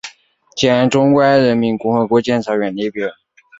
[0.03, 3.07] 本表注释见中华人民共和国检察院列表。